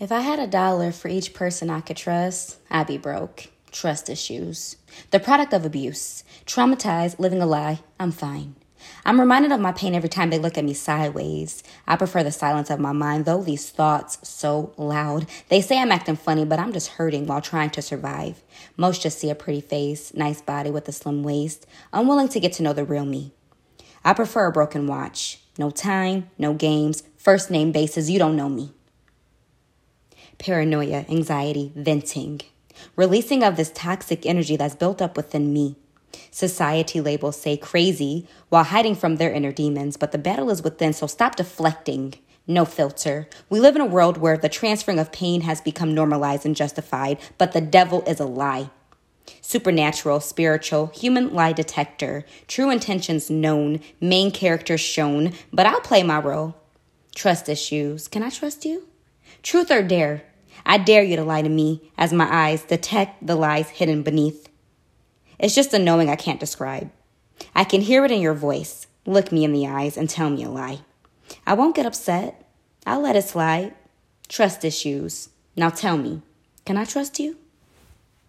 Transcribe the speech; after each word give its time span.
If 0.00 0.10
I 0.10 0.20
had 0.20 0.38
a 0.38 0.46
dollar 0.46 0.92
for 0.92 1.08
each 1.08 1.34
person 1.34 1.68
I 1.68 1.82
could 1.82 1.98
trust, 1.98 2.56
I'd 2.70 2.86
be 2.86 2.96
broke. 2.96 3.48
Trust 3.70 4.08
issues. 4.08 4.76
The 5.10 5.20
product 5.20 5.52
of 5.52 5.66
abuse. 5.66 6.24
Traumatized, 6.46 7.18
living 7.18 7.42
a 7.42 7.46
lie. 7.46 7.80
I'm 7.98 8.10
fine. 8.10 8.54
I'm 9.04 9.20
reminded 9.20 9.52
of 9.52 9.60
my 9.60 9.72
pain 9.72 9.94
every 9.94 10.08
time 10.08 10.30
they 10.30 10.38
look 10.38 10.56
at 10.56 10.64
me 10.64 10.72
sideways. 10.72 11.62
I 11.86 11.96
prefer 11.96 12.22
the 12.22 12.32
silence 12.32 12.70
of 12.70 12.80
my 12.80 12.92
mind, 12.92 13.26
though 13.26 13.42
these 13.42 13.68
thoughts 13.68 14.26
so 14.26 14.72
loud. 14.78 15.26
They 15.50 15.60
say 15.60 15.78
I'm 15.78 15.92
acting 15.92 16.16
funny, 16.16 16.46
but 16.46 16.58
I'm 16.58 16.72
just 16.72 16.92
hurting 16.92 17.26
while 17.26 17.42
trying 17.42 17.68
to 17.68 17.82
survive. 17.82 18.42
Most 18.78 19.02
just 19.02 19.18
see 19.18 19.28
a 19.28 19.34
pretty 19.34 19.60
face, 19.60 20.14
nice 20.14 20.40
body 20.40 20.70
with 20.70 20.88
a 20.88 20.92
slim 20.92 21.22
waist, 21.22 21.66
unwilling 21.92 22.28
to 22.28 22.40
get 22.40 22.54
to 22.54 22.62
know 22.62 22.72
the 22.72 22.86
real 22.86 23.04
me. 23.04 23.34
I 24.02 24.14
prefer 24.14 24.46
a 24.46 24.52
broken 24.52 24.86
watch. 24.86 25.42
No 25.58 25.70
time, 25.70 26.30
no 26.38 26.54
games, 26.54 27.02
first 27.18 27.50
name 27.50 27.70
basis, 27.70 28.08
you 28.08 28.18
don't 28.18 28.34
know 28.34 28.48
me 28.48 28.72
paranoia, 30.40 31.04
anxiety, 31.08 31.70
venting, 31.76 32.40
releasing 32.96 33.44
of 33.44 33.56
this 33.56 33.70
toxic 33.72 34.26
energy 34.26 34.56
that's 34.56 34.74
built 34.74 35.00
up 35.00 35.16
within 35.16 35.52
me. 35.52 35.76
Society 36.32 37.00
labels 37.00 37.40
say 37.40 37.56
crazy 37.56 38.26
while 38.48 38.64
hiding 38.64 38.96
from 38.96 39.16
their 39.16 39.30
inner 39.30 39.52
demons, 39.52 39.96
but 39.96 40.10
the 40.10 40.18
battle 40.18 40.50
is 40.50 40.62
within, 40.62 40.92
so 40.92 41.06
stop 41.06 41.36
deflecting. 41.36 42.14
No 42.46 42.64
filter. 42.64 43.28
We 43.48 43.60
live 43.60 43.76
in 43.76 43.82
a 43.82 43.86
world 43.86 44.16
where 44.16 44.36
the 44.36 44.48
transferring 44.48 44.98
of 44.98 45.12
pain 45.12 45.42
has 45.42 45.60
become 45.60 45.94
normalized 45.94 46.44
and 46.44 46.56
justified, 46.56 47.18
but 47.38 47.52
the 47.52 47.60
devil 47.60 48.02
is 48.06 48.18
a 48.18 48.24
lie. 48.24 48.70
Supernatural, 49.40 50.20
spiritual, 50.20 50.88
human 50.88 51.32
lie 51.32 51.52
detector, 51.52 52.24
true 52.48 52.70
intentions 52.70 53.30
known, 53.30 53.80
main 54.00 54.32
characters 54.32 54.80
shown, 54.80 55.32
but 55.52 55.66
I'll 55.66 55.80
play 55.80 56.02
my 56.02 56.18
role. 56.18 56.56
Trust 57.14 57.48
issues. 57.48 58.08
Can 58.08 58.22
I 58.22 58.30
trust 58.30 58.64
you? 58.64 58.88
Truth 59.42 59.70
or 59.70 59.82
dare? 59.82 60.22
I 60.64 60.78
dare 60.78 61.02
you 61.02 61.16
to 61.16 61.24
lie 61.24 61.42
to 61.42 61.48
me 61.48 61.90
as 61.98 62.12
my 62.12 62.28
eyes 62.30 62.62
detect 62.62 63.26
the 63.26 63.34
lies 63.34 63.68
hidden 63.70 64.02
beneath. 64.02 64.48
It's 65.38 65.54
just 65.54 65.74
a 65.74 65.78
knowing 65.78 66.08
I 66.10 66.16
can't 66.16 66.40
describe. 66.40 66.90
I 67.54 67.64
can 67.64 67.80
hear 67.80 68.04
it 68.04 68.10
in 68.10 68.20
your 68.20 68.34
voice. 68.34 68.86
Look 69.06 69.32
me 69.32 69.44
in 69.44 69.52
the 69.52 69.66
eyes 69.66 69.96
and 69.96 70.08
tell 70.08 70.30
me 70.30 70.44
a 70.44 70.50
lie. 70.50 70.80
I 71.46 71.54
won't 71.54 71.76
get 71.76 71.86
upset. 71.86 72.46
I'll 72.86 73.00
let 73.00 73.16
it 73.16 73.24
slide. 73.24 73.74
Trust 74.28 74.64
issues. 74.64 75.30
Now 75.56 75.70
tell 75.70 75.96
me, 75.96 76.22
can 76.64 76.76
I 76.76 76.84
trust 76.84 77.18
you? 77.18 77.36